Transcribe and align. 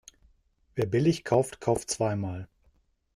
Wer 0.73 0.87
billig 0.87 1.23
kauft, 1.23 1.59
kauft 1.61 1.91
zweimal. 1.91 2.47